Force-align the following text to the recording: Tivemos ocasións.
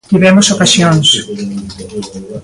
Tivemos 0.11 0.47
ocasións. 0.55 1.07